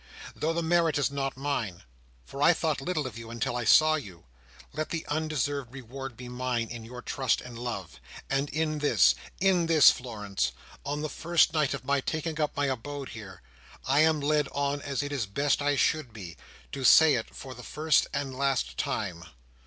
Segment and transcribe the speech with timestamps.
[0.35, 1.83] "Though the merit is not mine,
[2.25, 4.25] for I thought little of you until I saw you,
[4.73, 7.99] let the undeserved reward be mine in your trust and love.
[8.27, 10.53] And in this—in this, Florence;
[10.83, 13.43] on the first night of my taking up my abode here;
[13.85, 16.35] I am led on as it is best I should be,
[16.71, 19.25] to say it for the first and last time."